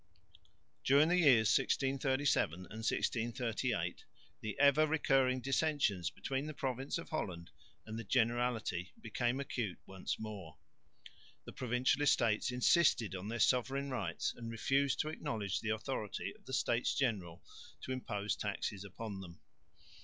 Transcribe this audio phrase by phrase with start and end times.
[0.83, 4.03] During the years 1637 and 1638
[4.39, 7.51] the ever recurring dissensions between the province of Holland
[7.85, 10.57] and the Generality became acute once more.
[11.45, 16.45] The Provincial Estates insisted on their sovereign rights and refused to acknowledge the authority of
[16.45, 17.43] the States General
[17.81, 19.39] to impose taxes upon them.